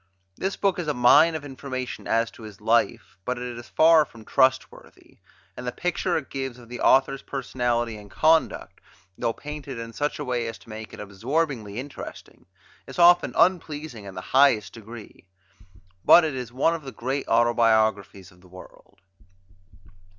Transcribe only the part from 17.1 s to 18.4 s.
autobiographies